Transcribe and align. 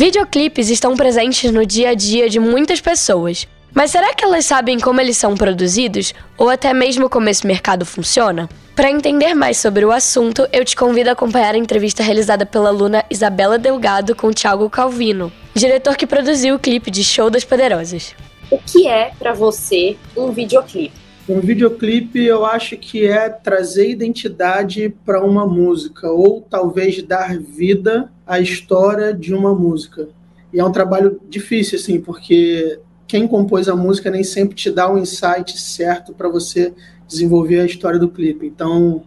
Videoclipes 0.00 0.70
estão 0.70 0.96
presentes 0.96 1.52
no 1.52 1.66
dia 1.66 1.90
a 1.90 1.94
dia 1.94 2.26
de 2.26 2.40
muitas 2.40 2.80
pessoas, 2.80 3.46
mas 3.74 3.90
será 3.90 4.14
que 4.14 4.24
elas 4.24 4.46
sabem 4.46 4.80
como 4.80 4.98
eles 4.98 5.18
são 5.18 5.36
produzidos 5.36 6.14
ou 6.38 6.48
até 6.48 6.72
mesmo 6.72 7.10
como 7.10 7.28
esse 7.28 7.46
mercado 7.46 7.84
funciona? 7.84 8.48
Para 8.74 8.90
entender 8.90 9.34
mais 9.34 9.58
sobre 9.58 9.84
o 9.84 9.92
assunto, 9.92 10.48
eu 10.54 10.64
te 10.64 10.74
convido 10.74 11.10
a 11.10 11.12
acompanhar 11.12 11.54
a 11.54 11.58
entrevista 11.58 12.02
realizada 12.02 12.46
pela 12.46 12.70
aluna 12.70 13.04
Isabela 13.10 13.58
Delgado 13.58 14.16
com 14.16 14.32
Thiago 14.32 14.70
Calvino, 14.70 15.30
diretor 15.54 15.94
que 15.98 16.06
produziu 16.06 16.54
o 16.54 16.58
clipe 16.58 16.90
de 16.90 17.04
Show 17.04 17.28
das 17.28 17.44
Poderosas. 17.44 18.14
O 18.50 18.56
que 18.56 18.88
é 18.88 19.12
para 19.18 19.34
você 19.34 19.98
um 20.16 20.32
videoclipe? 20.32 21.09
Um 21.30 21.38
videoclipe 21.38 22.24
eu 22.24 22.44
acho 22.44 22.76
que 22.76 23.06
é 23.06 23.28
trazer 23.28 23.88
identidade 23.88 24.92
para 25.06 25.24
uma 25.24 25.46
música 25.46 26.10
ou 26.10 26.40
talvez 26.42 27.00
dar 27.04 27.38
vida 27.38 28.10
à 28.26 28.40
história 28.40 29.14
de 29.14 29.32
uma 29.32 29.54
música. 29.54 30.08
E 30.52 30.58
é 30.58 30.64
um 30.64 30.72
trabalho 30.72 31.20
difícil 31.28 31.78
assim, 31.78 32.00
porque 32.00 32.80
quem 33.06 33.28
compôs 33.28 33.68
a 33.68 33.76
música 33.76 34.10
nem 34.10 34.24
sempre 34.24 34.56
te 34.56 34.72
dá 34.72 34.90
o 34.90 34.94
um 34.94 34.98
insight 34.98 35.56
certo 35.56 36.12
para 36.12 36.28
você 36.28 36.74
desenvolver 37.06 37.60
a 37.60 37.64
história 37.64 38.00
do 38.00 38.10
clipe. 38.10 38.44
Então, 38.44 39.04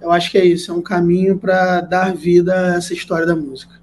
eu 0.00 0.12
acho 0.12 0.30
que 0.30 0.38
é 0.38 0.44
isso, 0.44 0.70
é 0.70 0.74
um 0.74 0.80
caminho 0.80 1.40
para 1.40 1.80
dar 1.80 2.14
vida 2.14 2.54
a 2.54 2.76
essa 2.76 2.94
história 2.94 3.26
da 3.26 3.34
música. 3.34 3.74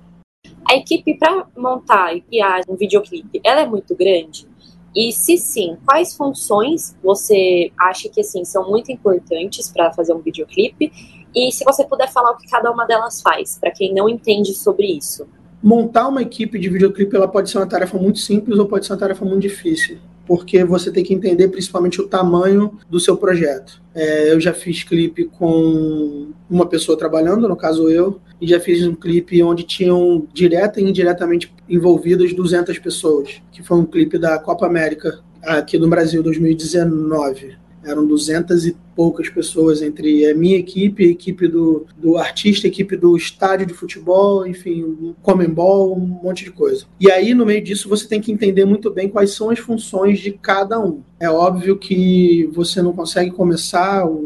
A 0.72 0.78
equipe 0.78 1.18
para 1.18 1.46
montar 1.58 2.16
e 2.16 2.22
criar 2.22 2.62
um 2.70 2.78
videoclipe, 2.78 3.42
ela 3.44 3.64
é 3.64 3.66
muito 3.66 3.94
grande? 3.98 4.48
E 4.96 5.12
se 5.12 5.38
sim, 5.38 5.78
quais 5.86 6.16
funções 6.16 6.96
você 7.04 7.72
acha 7.78 8.08
que 8.08 8.22
assim 8.22 8.46
são 8.46 8.70
muito 8.70 8.92
importantes 8.92 9.70
para 9.70 9.92
fazer 9.92 10.14
um 10.14 10.20
videoclipe? 10.20 10.92
E 11.36 11.52
se 11.52 11.66
você 11.66 11.84
puder 11.84 12.10
falar 12.12 12.32
o 12.32 12.38
que 12.38 12.50
cada 12.50 12.72
uma 12.72 12.86
delas 12.86 13.22
faz, 13.22 13.58
para 13.60 13.72
quem 13.72 13.94
não 13.94 14.08
entende 14.08 14.54
sobre 14.54 14.88
isso. 14.88 15.28
Montar 15.62 16.08
uma 16.08 16.22
equipe 16.22 16.58
de 16.58 16.70
videoclipe 16.70 17.16
ela 17.16 17.28
pode 17.28 17.50
ser 17.50 17.58
uma 17.58 17.68
tarefa 17.68 17.98
muito 17.98 18.20
simples 18.20 18.58
ou 18.58 18.68
pode 18.68 18.86
ser 18.86 18.94
uma 18.94 19.00
tarefa 19.00 19.26
muito 19.26 19.42
difícil 19.42 19.98
porque 20.26 20.64
você 20.64 20.92
tem 20.92 21.04
que 21.04 21.14
entender 21.14 21.48
principalmente 21.50 22.02
o 22.02 22.08
tamanho 22.08 22.78
do 22.90 23.00
seu 23.00 23.16
projeto. 23.16 23.81
É, 23.94 24.34
eu 24.34 24.40
já 24.40 24.54
fiz 24.54 24.84
clipe 24.84 25.26
com 25.26 26.30
uma 26.50 26.66
pessoa 26.66 26.98
trabalhando, 26.98 27.48
no 27.48 27.56
caso 27.56 27.90
eu, 27.90 28.20
e 28.42 28.48
já 28.48 28.59
fiz 28.59 28.86
um 28.86 28.96
clipe 28.96 29.42
onde 29.44 29.64
tinham 29.64 30.28
direta 30.34 30.81
e 30.81 30.84
indiretamente 30.84 31.53
envolvidas 31.70 32.34
200 32.34 32.78
pessoas, 32.80 33.42
que 33.52 33.64
foi 33.64 33.78
um 33.78 33.86
clipe 33.86 34.18
da 34.18 34.38
Copa 34.40 34.66
América 34.66 35.20
aqui 35.42 35.78
no 35.78 35.88
Brasil 35.88 36.23
2019 36.23 37.65
eram 37.86 38.05
duzentas 38.05 38.66
e 38.66 38.75
poucas 38.95 39.30
pessoas 39.30 39.81
entre 39.81 40.25
a 40.30 40.36
minha 40.36 40.58
equipe, 40.58 41.05
a 41.05 41.11
equipe 41.11 41.47
do, 41.47 41.86
do 41.97 42.17
artista, 42.17 42.66
a 42.66 42.69
equipe 42.69 42.97
do 42.97 43.16
estádio 43.16 43.67
de 43.67 43.73
futebol, 43.73 44.45
enfim, 44.47 44.83
um 44.83 45.14
comembol, 45.22 45.95
um 45.95 46.00
monte 46.00 46.44
de 46.44 46.51
coisa. 46.51 46.85
E 47.00 47.12
aí, 47.12 47.34
no 47.34 47.45
meio 47.45 47.63
disso, 47.63 47.88
você 47.88 48.07
tem 48.07 48.19
que 48.19 48.31
entender 48.31 48.66
muito 48.66 48.90
bem 48.90 49.09
quais 49.09 49.31
são 49.31 49.50
as 49.50 49.59
funções 49.59 50.19
de 50.19 50.31
cada 50.31 50.79
um. 50.79 51.01
É 51.19 51.29
óbvio 51.29 51.78
que 51.78 52.50
você 52.53 52.81
não 52.81 52.94
consegue 52.94 53.31
começar 53.31 54.06
o, 54.06 54.25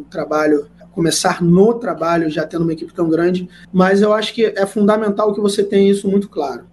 o 0.00 0.06
trabalho 0.10 0.66
começar 0.98 1.40
no 1.40 1.74
trabalho 1.74 2.28
já 2.28 2.44
tendo 2.44 2.62
uma 2.62 2.72
equipe 2.72 2.92
tão 2.92 3.08
grande, 3.08 3.48
mas 3.72 4.02
eu 4.02 4.12
acho 4.12 4.34
que 4.34 4.46
é 4.46 4.66
fundamental 4.66 5.32
que 5.32 5.40
você 5.40 5.62
tenha 5.62 5.88
isso 5.88 6.08
muito 6.08 6.28
claro 6.28 6.64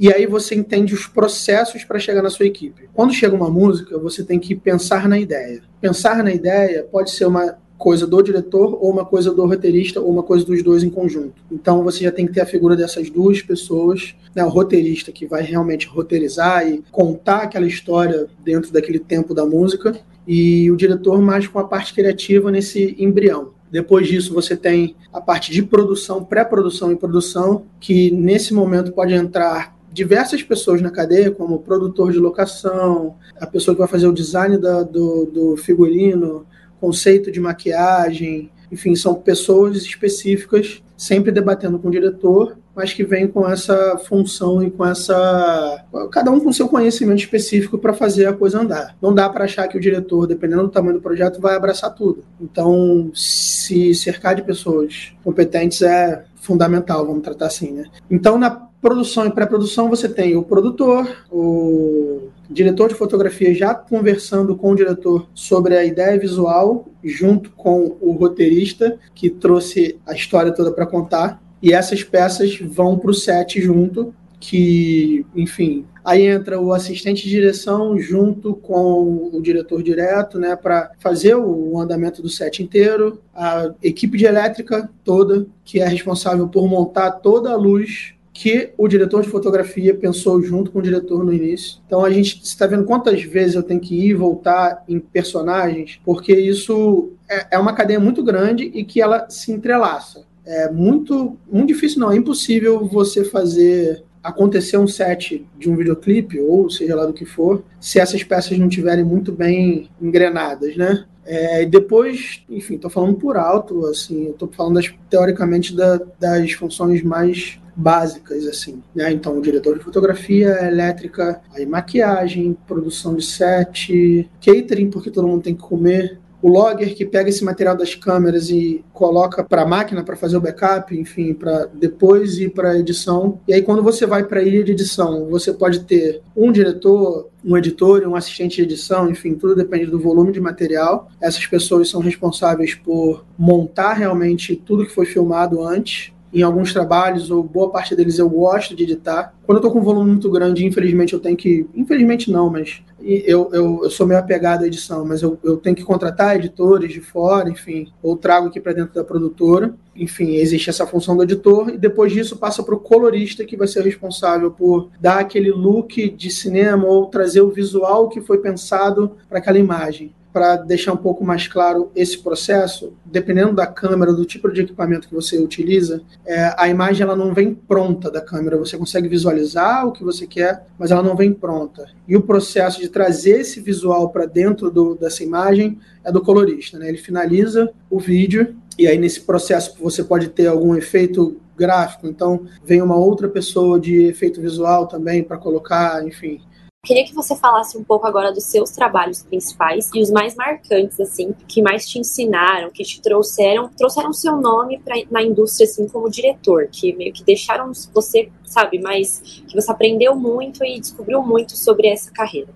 e 0.00 0.10
aí 0.10 0.24
você 0.24 0.54
entende 0.54 0.94
os 0.94 1.06
processos 1.06 1.84
para 1.84 1.98
chegar 1.98 2.22
na 2.22 2.30
sua 2.30 2.46
equipe. 2.46 2.88
Quando 2.94 3.12
chega 3.12 3.36
uma 3.36 3.50
música, 3.50 3.98
você 3.98 4.24
tem 4.24 4.38
que 4.38 4.54
pensar 4.54 5.06
na 5.06 5.18
ideia. 5.18 5.62
Pensar 5.78 6.24
na 6.24 6.32
ideia 6.32 6.88
pode 6.90 7.10
ser 7.10 7.26
uma 7.26 7.58
coisa 7.76 8.06
do 8.06 8.22
diretor 8.22 8.78
ou 8.82 8.90
uma 8.90 9.04
coisa 9.04 9.30
do 9.30 9.44
roteirista 9.44 10.00
ou 10.00 10.10
uma 10.10 10.22
coisa 10.22 10.42
dos 10.44 10.62
dois 10.62 10.82
em 10.82 10.88
conjunto. 10.88 11.42
Então 11.52 11.84
você 11.84 12.04
já 12.04 12.10
tem 12.10 12.26
que 12.26 12.32
ter 12.32 12.40
a 12.40 12.46
figura 12.46 12.74
dessas 12.74 13.10
duas 13.10 13.42
pessoas, 13.42 14.14
né, 14.34 14.42
o 14.42 14.48
roteirista 14.48 15.12
que 15.12 15.26
vai 15.26 15.42
realmente 15.42 15.86
roteirizar 15.86 16.66
e 16.66 16.82
contar 16.90 17.42
aquela 17.42 17.66
história 17.66 18.26
dentro 18.42 18.72
daquele 18.72 18.98
tempo 18.98 19.34
da 19.34 19.44
música 19.44 19.98
e 20.26 20.70
o 20.70 20.76
diretor 20.76 21.20
mais 21.20 21.46
com 21.46 21.58
a 21.58 21.64
parte 21.64 21.92
criativa 21.92 22.50
nesse 22.50 22.96
embrião. 22.98 23.52
Depois 23.70 24.08
disso, 24.08 24.34
você 24.34 24.56
tem 24.56 24.96
a 25.12 25.20
parte 25.20 25.52
de 25.52 25.62
produção, 25.62 26.24
pré-produção 26.24 26.90
e 26.90 26.96
produção, 26.96 27.66
que 27.78 28.10
nesse 28.10 28.52
momento 28.52 28.92
pode 28.92 29.14
entrar 29.14 29.79
diversas 29.92 30.42
pessoas 30.42 30.80
na 30.80 30.90
cadeia, 30.90 31.30
como 31.30 31.58
produtor 31.60 32.12
de 32.12 32.18
locação, 32.18 33.16
a 33.40 33.46
pessoa 33.46 33.74
que 33.74 33.80
vai 33.80 33.88
fazer 33.88 34.06
o 34.06 34.12
design 34.12 34.56
da, 34.58 34.82
do, 34.82 35.26
do 35.26 35.56
figurino, 35.56 36.46
conceito 36.80 37.30
de 37.30 37.40
maquiagem, 37.40 38.50
enfim, 38.70 38.94
são 38.94 39.14
pessoas 39.14 39.78
específicas, 39.78 40.82
sempre 40.96 41.32
debatendo 41.32 41.78
com 41.78 41.88
o 41.88 41.90
diretor, 41.90 42.56
mas 42.74 42.92
que 42.92 43.04
vêm 43.04 43.26
com 43.26 43.48
essa 43.48 43.98
função 43.98 44.62
e 44.62 44.70
com 44.70 44.84
essa. 44.84 45.84
cada 46.10 46.30
um 46.30 46.40
com 46.40 46.52
seu 46.52 46.68
conhecimento 46.68 47.18
específico 47.18 47.78
para 47.78 47.92
fazer 47.92 48.26
a 48.26 48.32
coisa 48.32 48.60
andar. 48.60 48.96
Não 49.00 49.14
dá 49.14 49.28
para 49.28 49.44
achar 49.44 49.68
que 49.68 49.76
o 49.76 49.80
diretor, 49.80 50.26
dependendo 50.26 50.62
do 50.62 50.68
tamanho 50.68 50.94
do 50.94 51.02
projeto, 51.02 51.40
vai 51.40 51.56
abraçar 51.56 51.94
tudo. 51.94 52.24
Então, 52.40 53.10
se 53.14 53.94
cercar 53.94 54.34
de 54.34 54.42
pessoas 54.42 55.12
competentes 55.22 55.82
é 55.82 56.24
fundamental, 56.36 57.06
vamos 57.06 57.22
tratar 57.22 57.46
assim, 57.46 57.72
né? 57.72 57.84
Então, 58.10 58.38
na 58.38 58.50
produção 58.80 59.26
e 59.26 59.30
pré-produção, 59.30 59.90
você 59.90 60.08
tem 60.08 60.36
o 60.36 60.42
produtor, 60.42 61.06
o 61.30 62.28
diretor 62.48 62.88
de 62.88 62.94
fotografia 62.94 63.54
já 63.54 63.74
conversando 63.74 64.56
com 64.56 64.72
o 64.72 64.74
diretor 64.74 65.28
sobre 65.34 65.76
a 65.76 65.84
ideia 65.84 66.18
visual, 66.18 66.86
junto 67.04 67.50
com 67.50 67.96
o 68.00 68.12
roteirista, 68.12 68.98
que 69.14 69.28
trouxe 69.28 70.00
a 70.06 70.14
história 70.14 70.52
toda 70.52 70.72
para 70.72 70.86
contar. 70.86 71.40
E 71.62 71.72
essas 71.72 72.02
peças 72.02 72.58
vão 72.58 72.98
para 72.98 73.10
o 73.10 73.14
set 73.14 73.60
junto, 73.60 74.14
que, 74.38 75.26
enfim, 75.36 75.84
aí 76.02 76.22
entra 76.22 76.58
o 76.58 76.72
assistente 76.72 77.24
de 77.24 77.28
direção 77.28 77.98
junto 77.98 78.54
com 78.54 79.30
o 79.32 79.40
diretor 79.42 79.82
direto, 79.82 80.38
né, 80.38 80.56
para 80.56 80.92
fazer 80.98 81.34
o 81.34 81.78
andamento 81.78 82.22
do 82.22 82.28
set 82.28 82.62
inteiro, 82.62 83.20
a 83.34 83.72
equipe 83.82 84.16
de 84.16 84.24
elétrica 84.24 84.88
toda, 85.04 85.46
que 85.62 85.80
é 85.80 85.86
responsável 85.86 86.48
por 86.48 86.66
montar 86.66 87.10
toda 87.12 87.50
a 87.50 87.56
luz 87.56 88.14
que 88.32 88.70
o 88.78 88.88
diretor 88.88 89.22
de 89.22 89.28
fotografia 89.28 89.94
pensou 89.94 90.40
junto 90.40 90.70
com 90.70 90.78
o 90.78 90.82
diretor 90.82 91.22
no 91.22 91.30
início. 91.30 91.78
Então 91.86 92.02
a 92.02 92.10
gente 92.10 92.40
está 92.42 92.66
vendo 92.66 92.84
quantas 92.84 93.22
vezes 93.22 93.54
eu 93.54 93.62
tenho 93.62 93.80
que 93.80 93.94
ir 93.94 94.10
e 94.10 94.14
voltar 94.14 94.82
em 94.88 94.98
personagens, 94.98 96.00
porque 96.02 96.32
isso 96.32 97.10
é, 97.28 97.48
é 97.50 97.58
uma 97.58 97.74
cadeia 97.74 98.00
muito 98.00 98.22
grande 98.22 98.64
e 98.64 98.82
que 98.82 99.02
ela 99.02 99.28
se 99.28 99.52
entrelaça. 99.52 100.24
É 100.50 100.70
muito, 100.70 101.36
muito 101.50 101.68
difícil, 101.68 102.00
não, 102.00 102.10
é 102.10 102.16
impossível 102.16 102.84
você 102.84 103.24
fazer 103.24 104.02
acontecer 104.22 104.76
um 104.76 104.86
set 104.86 105.46
de 105.56 105.70
um 105.70 105.76
videoclipe, 105.76 106.40
ou 106.40 106.68
seja 106.68 106.96
lá 106.96 107.06
do 107.06 107.12
que 107.12 107.24
for, 107.24 107.62
se 107.80 107.98
essas 107.98 108.22
peças 108.22 108.58
não 108.58 108.68
estiverem 108.68 109.04
muito 109.04 109.32
bem 109.32 109.88
engrenadas, 110.00 110.76
né? 110.76 111.04
É, 111.24 111.64
depois, 111.64 112.42
enfim, 112.48 112.74
estou 112.74 112.90
falando 112.90 113.14
por 113.14 113.36
alto, 113.36 113.86
assim, 113.86 114.30
estou 114.30 114.48
falando 114.48 114.74
das, 114.74 114.92
teoricamente 115.08 115.74
da, 115.74 116.00
das 116.18 116.52
funções 116.52 117.02
mais 117.02 117.60
básicas, 117.76 118.46
assim, 118.46 118.82
né? 118.94 119.12
Então, 119.12 119.38
o 119.38 119.42
diretor 119.42 119.78
de 119.78 119.84
fotografia, 119.84 120.66
elétrica, 120.66 121.40
aí 121.54 121.64
maquiagem, 121.64 122.56
produção 122.66 123.14
de 123.14 123.24
set, 123.24 124.28
catering, 124.44 124.90
porque 124.90 125.10
todo 125.10 125.28
mundo 125.28 125.42
tem 125.42 125.54
que 125.54 125.62
comer, 125.62 126.18
o 126.42 126.48
logger 126.48 126.94
que 126.94 127.04
pega 127.04 127.28
esse 127.28 127.44
material 127.44 127.76
das 127.76 127.94
câmeras 127.94 128.50
e 128.50 128.84
coloca 128.92 129.44
para 129.44 129.62
a 129.62 129.66
máquina 129.66 130.02
para 130.02 130.16
fazer 130.16 130.36
o 130.36 130.40
backup, 130.40 130.96
enfim, 130.98 131.34
para 131.34 131.66
depois 131.66 132.38
ir 132.38 132.50
para 132.50 132.72
a 132.72 132.78
edição. 132.78 133.40
E 133.46 133.52
aí 133.52 133.62
quando 133.62 133.82
você 133.82 134.06
vai 134.06 134.24
para 134.24 134.40
a 134.40 134.42
ilha 134.42 134.64
de 134.64 134.72
edição, 134.72 135.28
você 135.28 135.52
pode 135.52 135.80
ter 135.80 136.22
um 136.36 136.50
diretor, 136.50 137.28
um 137.44 137.56
editor, 137.56 138.06
um 138.06 138.14
assistente 138.14 138.56
de 138.56 138.62
edição, 138.62 139.10
enfim, 139.10 139.34
tudo 139.34 139.54
depende 139.54 139.86
do 139.86 139.98
volume 139.98 140.32
de 140.32 140.40
material. 140.40 141.08
Essas 141.20 141.46
pessoas 141.46 141.88
são 141.88 142.00
responsáveis 142.00 142.74
por 142.74 143.24
montar 143.38 143.94
realmente 143.94 144.56
tudo 144.56 144.86
que 144.86 144.92
foi 144.92 145.06
filmado 145.06 145.62
antes 145.62 146.12
em 146.32 146.42
alguns 146.42 146.72
trabalhos, 146.72 147.30
ou 147.30 147.42
boa 147.42 147.70
parte 147.70 147.94
deles 147.94 148.18
eu 148.18 148.28
gosto 148.28 148.74
de 148.74 148.84
editar. 148.84 149.34
Quando 149.44 149.56
eu 149.56 149.60
estou 149.60 149.72
com 149.72 149.80
um 149.80 149.84
volume 149.84 150.12
muito 150.12 150.30
grande, 150.30 150.64
infelizmente 150.64 151.12
eu 151.12 151.20
tenho 151.20 151.36
que. 151.36 151.66
Infelizmente 151.74 152.30
não, 152.30 152.48
mas 152.48 152.82
eu, 153.02 153.50
eu, 153.52 153.80
eu 153.84 153.90
sou 153.90 154.06
meio 154.06 154.20
apegado 154.20 154.62
à 154.62 154.66
edição, 154.66 155.04
mas 155.04 155.22
eu, 155.22 155.38
eu 155.42 155.56
tenho 155.56 155.74
que 155.74 155.82
contratar 155.82 156.36
editores 156.36 156.92
de 156.92 157.00
fora, 157.00 157.48
enfim, 157.48 157.88
ou 158.02 158.16
trago 158.16 158.48
aqui 158.48 158.60
para 158.60 158.72
dentro 158.72 158.94
da 158.94 159.02
produtora. 159.02 159.74
Enfim, 159.96 160.36
existe 160.36 160.70
essa 160.70 160.86
função 160.86 161.16
do 161.16 161.22
editor, 161.22 161.70
e 161.70 161.78
depois 161.78 162.12
disso 162.12 162.36
passa 162.36 162.62
para 162.62 162.74
o 162.74 162.80
colorista, 162.80 163.44
que 163.44 163.56
vai 163.56 163.66
ser 163.66 163.82
responsável 163.82 164.50
por 164.50 164.88
dar 165.00 165.18
aquele 165.18 165.50
look 165.50 166.10
de 166.10 166.30
cinema 166.30 166.86
ou 166.86 167.06
trazer 167.06 167.40
o 167.40 167.50
visual 167.50 168.08
que 168.08 168.20
foi 168.20 168.38
pensado 168.38 169.12
para 169.28 169.38
aquela 169.38 169.58
imagem 169.58 170.14
para 170.32 170.56
deixar 170.56 170.92
um 170.92 170.96
pouco 170.96 171.24
mais 171.24 171.48
claro 171.48 171.90
esse 171.94 172.18
processo, 172.18 172.92
dependendo 173.04 173.52
da 173.52 173.66
câmera, 173.66 174.12
do 174.12 174.24
tipo 174.24 174.50
de 174.50 174.62
equipamento 174.62 175.08
que 175.08 175.14
você 175.14 175.38
utiliza, 175.38 176.02
é, 176.24 176.54
a 176.56 176.68
imagem 176.68 177.02
ela 177.02 177.16
não 177.16 177.34
vem 177.34 177.54
pronta 177.54 178.10
da 178.10 178.20
câmera. 178.20 178.56
Você 178.56 178.76
consegue 178.76 179.08
visualizar 179.08 179.86
o 179.86 179.92
que 179.92 180.04
você 180.04 180.26
quer, 180.26 180.66
mas 180.78 180.90
ela 180.90 181.02
não 181.02 181.16
vem 181.16 181.32
pronta. 181.32 181.86
E 182.06 182.16
o 182.16 182.22
processo 182.22 182.80
de 182.80 182.88
trazer 182.88 183.40
esse 183.40 183.60
visual 183.60 184.10
para 184.10 184.26
dentro 184.26 184.70
do, 184.70 184.94
dessa 184.94 185.24
imagem 185.24 185.78
é 186.04 186.12
do 186.12 186.20
colorista. 186.20 186.78
Né? 186.78 186.88
Ele 186.88 186.98
finaliza 186.98 187.70
o 187.88 187.98
vídeo 187.98 188.54
e 188.78 188.86
aí 188.86 188.98
nesse 188.98 189.20
processo 189.22 189.76
você 189.80 190.02
pode 190.02 190.28
ter 190.28 190.46
algum 190.46 190.74
efeito 190.74 191.36
gráfico. 191.56 192.06
Então 192.06 192.46
vem 192.64 192.80
uma 192.80 192.96
outra 192.96 193.28
pessoa 193.28 193.78
de 193.78 194.04
efeito 194.04 194.40
visual 194.40 194.86
também 194.86 195.22
para 195.22 195.36
colocar, 195.36 196.06
enfim. 196.06 196.40
Queria 196.82 197.04
que 197.04 197.14
você 197.14 197.36
falasse 197.36 197.76
um 197.76 197.84
pouco 197.84 198.06
agora 198.06 198.32
dos 198.32 198.44
seus 198.44 198.70
trabalhos 198.70 199.22
principais 199.22 199.90
e 199.94 200.00
os 200.00 200.10
mais 200.10 200.34
marcantes, 200.34 200.98
assim, 200.98 201.34
que 201.46 201.60
mais 201.60 201.86
te 201.86 201.98
ensinaram, 201.98 202.70
que 202.70 202.82
te 202.82 203.02
trouxeram, 203.02 203.68
trouxeram 203.76 204.14
seu 204.14 204.40
nome 204.40 204.80
pra, 204.82 204.96
na 205.10 205.22
indústria, 205.22 205.66
assim, 205.66 205.86
como 205.86 206.08
diretor, 206.08 206.68
que 206.72 206.96
meio 206.96 207.12
que 207.12 207.22
deixaram 207.22 207.70
você, 207.92 208.30
sabe, 208.46 208.80
mas 208.80 209.42
que 209.46 209.54
você 209.54 209.70
aprendeu 209.70 210.16
muito 210.16 210.64
e 210.64 210.80
descobriu 210.80 211.22
muito 211.22 211.54
sobre 211.54 211.86
essa 211.86 212.10
carreira. 212.10 212.48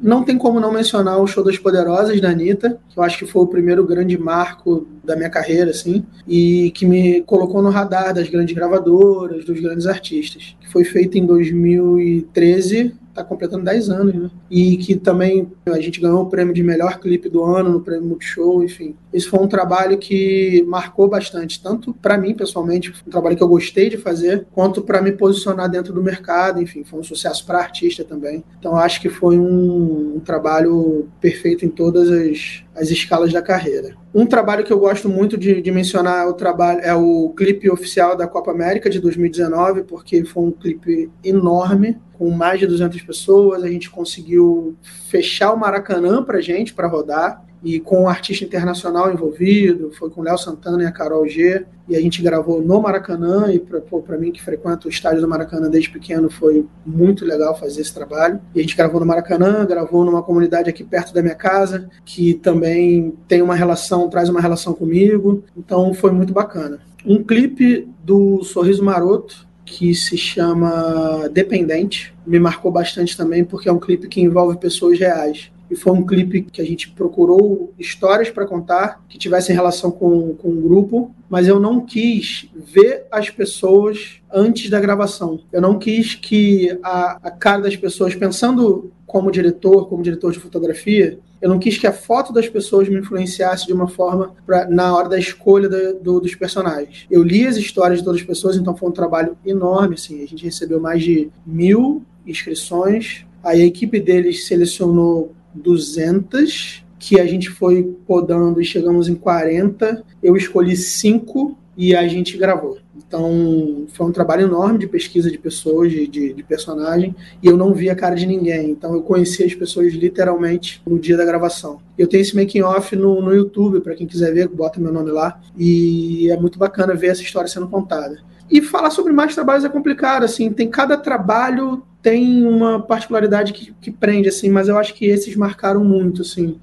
Não 0.00 0.24
tem 0.24 0.38
como 0.38 0.60
não 0.60 0.70
mencionar 0.70 1.20
o 1.20 1.26
Show 1.26 1.42
das 1.42 1.58
Poderosas 1.58 2.20
da 2.20 2.30
Anitta, 2.30 2.80
que 2.88 2.96
eu 2.96 3.02
acho 3.02 3.18
que 3.18 3.26
foi 3.26 3.42
o 3.42 3.48
primeiro 3.48 3.84
grande 3.84 4.16
marco 4.16 4.86
da 5.04 5.16
minha 5.16 5.30
carreira, 5.30 5.70
assim, 5.70 6.04
e 6.26 6.70
que 6.72 6.86
me 6.86 7.22
colocou 7.22 7.62
no 7.62 7.70
radar 7.70 8.14
das 8.14 8.28
grandes 8.28 8.54
gravadoras, 8.54 9.44
dos 9.44 9.60
grandes 9.60 9.86
artistas. 9.86 10.56
Que 10.60 10.70
foi 10.70 10.84
feito 10.84 11.18
em 11.18 11.26
2013 11.26 12.94
está 13.12 13.22
completando 13.22 13.64
10 13.64 13.90
anos, 13.90 14.14
né? 14.14 14.30
E 14.50 14.76
que 14.78 14.96
também 14.96 15.50
a 15.66 15.78
gente 15.80 16.00
ganhou 16.00 16.22
o 16.22 16.28
prêmio 16.28 16.52
de 16.52 16.62
melhor 16.62 16.98
clipe 16.98 17.28
do 17.28 17.44
ano 17.44 17.70
no 17.70 17.80
prêmio 17.80 18.08
Multishow, 18.08 18.64
enfim. 18.64 18.96
Esse 19.12 19.28
foi 19.28 19.40
um 19.40 19.46
trabalho 19.46 19.98
que 19.98 20.64
marcou 20.66 21.08
bastante, 21.08 21.62
tanto 21.62 21.92
para 21.94 22.18
mim 22.18 22.34
pessoalmente, 22.34 22.92
um 23.06 23.10
trabalho 23.10 23.36
que 23.36 23.42
eu 23.42 23.48
gostei 23.48 23.90
de 23.90 23.98
fazer, 23.98 24.46
quanto 24.52 24.82
para 24.82 25.02
me 25.02 25.12
posicionar 25.12 25.70
dentro 25.70 25.92
do 25.92 26.02
mercado, 26.02 26.60
enfim, 26.60 26.82
foi 26.82 27.00
um 27.00 27.04
sucesso 27.04 27.44
para 27.46 27.58
artista 27.58 28.02
também. 28.02 28.42
Então 28.58 28.76
acho 28.76 29.00
que 29.00 29.08
foi 29.08 29.38
um, 29.38 30.16
um 30.16 30.20
trabalho 30.20 31.08
perfeito 31.20 31.64
em 31.64 31.68
todas 31.68 32.10
as, 32.10 32.64
as 32.74 32.90
escalas 32.90 33.32
da 33.32 33.42
carreira. 33.42 33.94
Um 34.14 34.26
trabalho 34.26 34.64
que 34.64 34.72
eu 34.72 34.78
gosto 34.78 35.08
muito 35.08 35.36
de, 35.36 35.60
de, 35.60 35.70
mencionar 35.70 36.24
é 36.24 36.28
o 36.28 36.32
trabalho 36.32 36.80
é 36.80 36.94
o 36.94 37.30
clipe 37.36 37.70
oficial 37.70 38.16
da 38.16 38.26
Copa 38.26 38.50
América 38.50 38.88
de 38.88 39.00
2019, 39.00 39.84
porque 39.84 40.24
foi 40.24 40.44
um 40.44 40.52
clipe 40.52 41.10
enorme 41.24 41.98
com 42.12 42.30
mais 42.30 42.60
de 42.60 42.66
200 42.66 43.02
pessoas, 43.02 43.62
a 43.62 43.68
gente 43.68 43.90
conseguiu 43.90 44.76
fechar 45.08 45.52
o 45.52 45.58
Maracanã 45.58 46.22
para 46.22 46.40
gente, 46.40 46.72
para 46.72 46.86
rodar, 46.86 47.44
e 47.64 47.78
com 47.78 48.02
um 48.02 48.08
artista 48.08 48.44
internacional 48.44 49.12
envolvido, 49.12 49.92
foi 49.92 50.10
com 50.10 50.20
o 50.20 50.24
Léo 50.24 50.36
Santana 50.36 50.82
e 50.82 50.86
a 50.86 50.92
Carol 50.92 51.26
G, 51.28 51.64
e 51.88 51.96
a 51.96 52.00
gente 52.00 52.22
gravou 52.22 52.60
no 52.60 52.80
Maracanã, 52.80 53.52
e 53.52 53.58
para 53.58 54.18
mim 54.18 54.32
que 54.32 54.42
frequento 54.42 54.88
o 54.88 54.90
estádio 54.90 55.20
do 55.20 55.28
Maracanã 55.28 55.68
desde 55.68 55.90
pequeno, 55.90 56.30
foi 56.30 56.66
muito 56.84 57.24
legal 57.24 57.58
fazer 57.58 57.80
esse 57.80 57.94
trabalho. 57.94 58.40
E 58.54 58.58
a 58.58 58.62
gente 58.62 58.76
gravou 58.76 59.00
no 59.00 59.06
Maracanã, 59.06 59.64
gravou 59.64 60.04
numa 60.04 60.22
comunidade 60.22 60.68
aqui 60.68 60.82
perto 60.82 61.14
da 61.14 61.22
minha 61.22 61.34
casa, 61.34 61.88
que 62.04 62.34
também 62.34 63.14
tem 63.28 63.42
uma 63.42 63.54
relação, 63.54 64.08
traz 64.08 64.28
uma 64.28 64.40
relação 64.40 64.74
comigo, 64.74 65.44
então 65.56 65.92
foi 65.94 66.10
muito 66.10 66.32
bacana. 66.32 66.80
Um 67.04 67.22
clipe 67.22 67.88
do 68.02 68.42
Sorriso 68.42 68.84
Maroto, 68.84 69.46
que 69.64 69.94
se 69.94 70.16
chama 70.16 71.28
Dependente. 71.32 72.14
Me 72.26 72.38
marcou 72.38 72.70
bastante 72.70 73.16
também 73.16 73.44
porque 73.44 73.68
é 73.68 73.72
um 73.72 73.78
clipe 73.78 74.08
que 74.08 74.20
envolve 74.20 74.58
pessoas 74.58 74.98
reais. 74.98 75.50
E 75.72 75.76
foi 75.76 75.90
um 75.94 76.04
clipe 76.04 76.42
que 76.42 76.60
a 76.60 76.64
gente 76.66 76.90
procurou 76.90 77.72
histórias 77.78 78.28
para 78.28 78.46
contar 78.46 79.02
que 79.08 79.16
tivessem 79.16 79.56
relação 79.56 79.90
com, 79.90 80.34
com 80.34 80.48
o 80.48 80.60
grupo, 80.60 81.14
mas 81.30 81.48
eu 81.48 81.58
não 81.58 81.80
quis 81.80 82.46
ver 82.54 83.06
as 83.10 83.30
pessoas 83.30 84.20
antes 84.30 84.68
da 84.68 84.78
gravação. 84.78 85.40
Eu 85.50 85.62
não 85.62 85.78
quis 85.78 86.14
que 86.14 86.78
a, 86.82 87.18
a 87.22 87.30
cara 87.30 87.62
das 87.62 87.74
pessoas, 87.74 88.14
pensando 88.14 88.92
como 89.06 89.30
diretor, 89.30 89.88
como 89.88 90.02
diretor 90.02 90.30
de 90.30 90.40
fotografia, 90.40 91.18
eu 91.40 91.48
não 91.48 91.58
quis 91.58 91.78
que 91.78 91.86
a 91.86 91.92
foto 91.92 92.34
das 92.34 92.50
pessoas 92.50 92.86
me 92.86 92.98
influenciasse 92.98 93.66
de 93.66 93.72
uma 93.72 93.88
forma 93.88 94.34
pra, 94.44 94.68
na 94.68 94.94
hora 94.94 95.08
da 95.08 95.18
escolha 95.18 95.70
da, 95.70 95.92
do, 95.92 96.20
dos 96.20 96.34
personagens. 96.34 97.06
Eu 97.10 97.22
li 97.22 97.46
as 97.46 97.56
histórias 97.56 98.00
de 98.00 98.04
todas 98.04 98.20
as 98.20 98.26
pessoas, 98.26 98.56
então 98.58 98.76
foi 98.76 98.90
um 98.90 98.92
trabalho 98.92 99.38
enorme. 99.42 99.94
Assim, 99.94 100.22
a 100.22 100.26
gente 100.26 100.44
recebeu 100.44 100.78
mais 100.78 101.02
de 101.02 101.30
mil 101.46 102.02
inscrições. 102.26 103.24
Aí 103.42 103.62
a 103.62 103.66
equipe 103.66 103.98
deles 103.98 104.46
selecionou 104.46 105.32
200, 105.54 106.84
que 106.98 107.18
a 107.20 107.26
gente 107.26 107.50
foi 107.50 107.82
podando 108.06 108.60
e 108.60 108.64
chegamos 108.64 109.08
em 109.08 109.14
40. 109.14 110.04
Eu 110.22 110.36
escolhi 110.36 110.76
cinco 110.76 111.58
e 111.76 111.94
a 111.96 112.06
gente 112.06 112.36
gravou. 112.36 112.78
Então, 112.96 113.86
foi 113.92 114.06
um 114.06 114.12
trabalho 114.12 114.46
enorme 114.46 114.78
de 114.78 114.86
pesquisa 114.86 115.30
de 115.30 115.36
pessoas, 115.36 115.90
de, 115.90 116.06
de, 116.06 116.32
de, 116.32 116.42
personagem, 116.42 117.14
e 117.42 117.46
eu 117.46 117.56
não 117.56 117.74
vi 117.74 117.90
a 117.90 117.94
cara 117.94 118.14
de 118.14 118.24
ninguém. 118.24 118.70
Então, 118.70 118.94
eu 118.94 119.02
conheci 119.02 119.44
as 119.44 119.54
pessoas 119.54 119.92
literalmente 119.92 120.80
no 120.86 120.98
dia 120.98 121.16
da 121.16 121.24
gravação. 121.24 121.78
Eu 121.98 122.06
tenho 122.06 122.22
esse 122.22 122.34
making-off 122.34 122.96
no, 122.96 123.20
no 123.20 123.34
YouTube, 123.34 123.80
para 123.80 123.94
quem 123.94 124.06
quiser 124.06 124.32
ver, 124.32 124.48
bota 124.48 124.80
meu 124.80 124.92
nome 124.92 125.10
lá, 125.10 125.40
e 125.58 126.30
é 126.30 126.36
muito 126.38 126.58
bacana 126.58 126.94
ver 126.94 127.08
essa 127.08 127.22
história 127.22 127.48
sendo 127.48 127.68
contada. 127.68 128.18
E 128.52 128.60
falar 128.60 128.90
sobre 128.90 129.14
mais 129.14 129.34
trabalhos 129.34 129.64
é 129.64 129.68
complicado, 129.68 130.24
assim, 130.24 130.52
tem 130.52 130.68
cada 130.68 130.98
trabalho 130.98 131.82
tem 132.02 132.44
uma 132.44 132.82
particularidade 132.82 133.52
que, 133.52 133.72
que 133.74 133.90
prende, 133.90 134.28
assim, 134.28 134.50
mas 134.50 134.68
eu 134.68 134.76
acho 134.76 134.92
que 134.92 135.06
esses 135.06 135.36
marcaram 135.36 135.84
muito, 135.84 136.22
assim. 136.22 136.60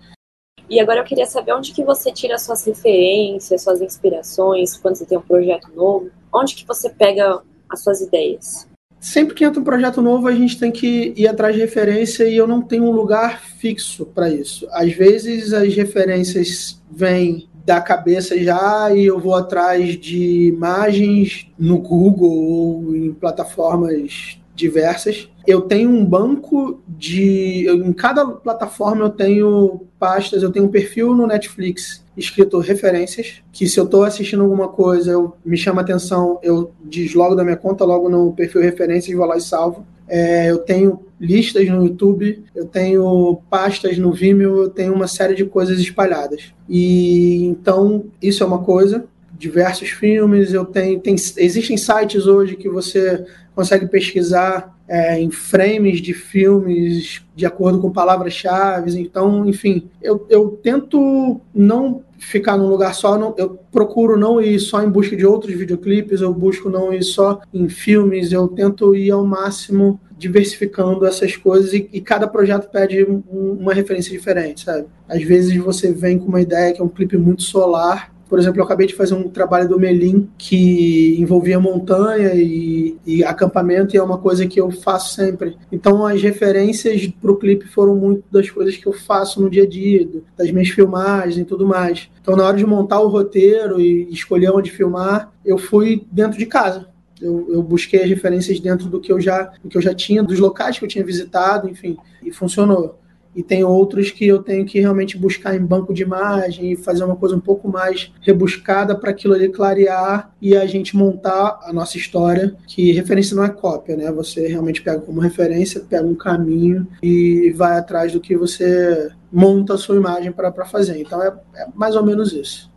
E 0.69 0.79
agora 0.79 0.99
eu 0.99 1.03
queria 1.03 1.25
saber 1.25 1.53
onde 1.53 1.71
que 1.71 1.83
você 1.83 2.11
tira 2.11 2.37
suas 2.37 2.63
referências, 2.65 3.63
suas 3.63 3.81
inspirações, 3.81 4.77
quando 4.77 4.97
você 4.97 5.05
tem 5.05 5.17
um 5.17 5.21
projeto 5.21 5.71
novo, 5.73 6.11
onde 6.31 6.53
que 6.55 6.67
você 6.67 6.89
pega 6.89 7.41
as 7.69 7.81
suas 7.81 8.01
ideias? 8.01 8.67
Sempre 8.99 9.33
que 9.33 9.45
entra 9.45 9.59
um 9.61 9.63
projeto 9.63 10.01
novo, 10.01 10.27
a 10.27 10.33
gente 10.33 10.59
tem 10.59 10.71
que 10.71 11.13
ir 11.15 11.27
atrás 11.27 11.55
de 11.55 11.61
referência 11.61 12.25
e 12.25 12.35
eu 12.35 12.45
não 12.45 12.61
tenho 12.61 12.83
um 12.83 12.91
lugar 12.91 13.41
fixo 13.41 14.05
para 14.05 14.29
isso. 14.29 14.67
Às 14.71 14.91
vezes 14.91 15.53
as 15.53 15.73
referências 15.73 16.79
vêm 16.91 17.48
da 17.65 17.81
cabeça 17.81 18.37
já 18.41 18.93
e 18.93 19.05
eu 19.05 19.19
vou 19.19 19.35
atrás 19.35 19.97
de 19.97 20.47
imagens 20.47 21.47
no 21.57 21.77
Google 21.77 22.31
ou 22.31 22.95
em 22.95 23.13
plataformas 23.13 24.39
diversas. 24.55 25.29
Eu 25.47 25.61
tenho 25.61 25.89
um 25.89 26.05
banco 26.05 26.81
de. 26.87 27.67
Em 27.67 27.93
cada 27.93 28.25
plataforma 28.25 29.05
eu 29.05 29.09
tenho 29.09 29.81
pastas, 29.97 30.43
eu 30.43 30.51
tenho 30.51 30.65
um 30.65 30.69
perfil 30.69 31.15
no 31.15 31.25
Netflix 31.25 32.03
escrito 32.17 32.59
referências, 32.59 33.41
que 33.51 33.67
se 33.67 33.79
eu 33.79 33.85
estou 33.85 34.03
assistindo 34.03 34.43
alguma 34.43 34.67
coisa, 34.67 35.11
eu 35.11 35.33
me 35.43 35.55
chama 35.55 35.81
atenção, 35.81 36.37
eu 36.43 36.73
deslogo 36.83 37.33
da 37.33 37.43
minha 37.43 37.55
conta 37.55 37.85
logo 37.85 38.09
no 38.09 38.33
perfil 38.33 38.61
referências, 38.61 39.15
vou 39.15 39.25
lá 39.25 39.37
e 39.37 39.41
salvo. 39.41 39.85
É, 40.09 40.49
eu 40.49 40.57
tenho 40.57 41.05
listas 41.19 41.67
no 41.67 41.85
YouTube, 41.85 42.43
eu 42.55 42.65
tenho 42.65 43.41
pastas 43.49 43.97
no 43.97 44.11
Vimeo, 44.11 44.63
eu 44.63 44.69
tenho 44.69 44.93
uma 44.93 45.07
série 45.07 45.35
de 45.35 45.45
coisas 45.45 45.79
espalhadas. 45.79 46.53
E 46.67 47.43
então 47.45 48.05
isso 48.21 48.43
é 48.43 48.45
uma 48.45 48.59
coisa. 48.63 49.05
Diversos 49.39 49.89
filmes, 49.89 50.53
eu 50.53 50.65
tenho. 50.65 50.99
Tem, 50.99 51.15
existem 51.15 51.77
sites 51.77 52.27
hoje 52.27 52.57
que 52.57 52.69
você 52.69 53.25
consegue 53.55 53.87
pesquisar 53.87 54.77
é, 54.87 55.19
em 55.19 55.31
frames 55.31 56.01
de 56.01 56.13
filmes 56.13 57.21
de 57.35 57.45
acordo 57.45 57.79
com 57.79 57.91
palavras-chave. 57.91 58.99
Então, 58.99 59.47
enfim, 59.47 59.89
eu, 60.01 60.25
eu 60.29 60.59
tento 60.61 61.39
não 61.53 62.03
ficar 62.17 62.57
num 62.57 62.67
lugar 62.67 62.93
só, 62.93 63.17
não, 63.17 63.33
eu 63.37 63.57
procuro 63.71 64.17
não 64.17 64.41
ir 64.41 64.59
só 64.59 64.83
em 64.83 64.89
busca 64.89 65.15
de 65.15 65.25
outros 65.25 65.55
videoclipes, 65.55 66.19
eu 66.19 66.33
busco 66.33 66.69
não 66.69 66.93
ir 66.93 67.03
só 67.03 67.39
em 67.53 67.69
filmes, 67.69 68.33
eu 68.33 68.47
tento 68.49 68.93
ir 68.93 69.09
ao 69.09 69.25
máximo 69.25 69.99
diversificando 70.17 71.05
essas 71.05 71.37
coisas 71.37 71.71
e, 71.71 71.89
e 71.93 72.01
cada 72.01 72.27
projeto 72.27 72.69
pede 72.69 73.05
um, 73.05 73.23
uma 73.31 73.73
referência 73.73 74.11
diferente, 74.11 74.65
sabe? 74.65 74.85
Às 75.07 75.23
vezes 75.23 75.55
você 75.55 75.93
vem 75.93 76.19
com 76.19 76.25
uma 76.25 76.41
ideia 76.41 76.73
que 76.73 76.81
é 76.81 76.83
um 76.83 76.89
clipe 76.89 77.17
muito 77.17 77.41
solar 77.43 78.13
Por 78.29 78.37
exemplo, 78.37 78.59
eu 78.59 78.63
acabei 78.63 78.85
de 78.85 78.93
fazer 78.93 79.15
um 79.15 79.27
trabalho 79.27 79.67
do 79.67 79.79
Melim 79.79 80.29
que 80.37 81.19
envolvia 81.19 81.59
montanha 81.59 82.35
e, 82.35 82.95
e 83.03 83.23
acampamento, 83.23 83.95
e 83.95 83.97
é 83.97 84.03
uma 84.03 84.19
coisa 84.19 84.45
que 84.45 84.61
eu 84.61 84.69
faço 84.69 85.15
sempre. 85.15 85.57
Então, 85.71 86.05
as 86.05 86.21
referências 86.21 87.07
para 87.07 87.31
o 87.31 87.35
clipe 87.35 87.67
foram 87.67 87.95
muito 87.95 88.23
das 88.31 88.47
coisas 88.47 88.77
que 88.77 88.85
eu 88.85 88.93
faço 88.93 89.41
no 89.41 89.49
dia 89.49 89.63
a 89.63 89.67
dia, 89.67 90.07
das 90.37 90.51
minhas 90.51 90.69
filmagens 90.69 91.39
e 91.39 91.43
tudo 91.43 91.65
mais. 91.65 92.07
Então, 92.21 92.35
na 92.35 92.45
hora 92.45 92.55
de 92.55 92.65
montar 92.65 92.99
o 92.99 93.07
roteiro 93.07 93.81
e 93.81 94.07
escolher 94.11 94.51
onde 94.51 94.69
filmar, 94.69 95.33
eu 95.43 95.57
fui 95.57 96.05
dentro 96.11 96.37
de 96.37 96.45
casa. 96.45 96.87
Eu, 97.19 97.47
eu, 97.49 97.63
busquei 97.63 98.03
as 98.03 98.09
referências 98.09 98.59
dentro 98.59 98.87
do 98.87 99.01
que 99.01 99.11
eu 99.11 99.19
já 99.19 99.51
do 99.61 99.67
que 99.67 99.75
eu 99.75 99.81
já 99.81 99.93
tinha, 99.93 100.23
dos 100.23 100.39
locais 100.39 100.79
que 100.79 100.85
eu 100.85 100.89
tinha 100.89 101.03
visitado, 101.03 101.67
enfim, 101.67 101.97
e 102.23 102.31
funcionou 102.31 102.97
e 103.35 103.43
tem 103.43 103.63
outros 103.63 104.11
que 104.11 104.27
eu 104.27 104.41
tenho 104.41 104.65
que 104.65 104.79
realmente 104.79 105.17
buscar 105.17 105.55
em 105.55 105.65
banco 105.65 105.93
de 105.93 106.01
imagem 106.01 106.71
e 106.71 106.75
fazer 106.75 107.03
uma 107.03 107.15
coisa 107.15 107.35
um 107.35 107.39
pouco 107.39 107.67
mais 107.67 108.11
rebuscada 108.21 108.95
para 108.95 109.11
aquilo 109.11 109.33
ali 109.33 109.49
clarear 109.49 110.33
e 110.41 110.55
a 110.55 110.65
gente 110.65 110.95
montar 110.95 111.59
a 111.63 111.71
nossa 111.71 111.97
história, 111.97 112.55
que 112.67 112.91
referência 112.91 113.35
não 113.35 113.43
é 113.43 113.49
cópia, 113.49 113.95
né? 113.95 114.11
Você 114.11 114.47
realmente 114.47 114.81
pega 114.81 114.99
como 114.99 115.21
referência, 115.21 115.81
pega 115.81 116.05
um 116.05 116.15
caminho 116.15 116.87
e 117.01 117.51
vai 117.55 117.77
atrás 117.77 118.11
do 118.11 118.19
que 118.19 118.35
você 118.35 119.09
monta 119.31 119.75
a 119.75 119.77
sua 119.77 119.95
imagem 119.95 120.31
para 120.31 120.65
fazer. 120.65 120.99
Então 120.99 121.21
é, 121.21 121.33
é 121.55 121.67
mais 121.75 121.95
ou 121.95 122.03
menos 122.03 122.33
isso. 122.33 122.69